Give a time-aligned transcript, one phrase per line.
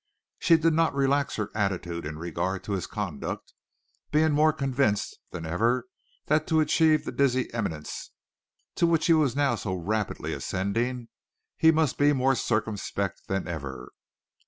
[0.39, 3.53] She did not relax her attitude in regard to his conduct,
[4.11, 5.85] being more convinced than ever
[6.25, 8.09] that to achieve the dizzy eminence
[8.77, 11.09] to which he was now so rapidly ascending,
[11.55, 13.91] he must be more circumspect than ever.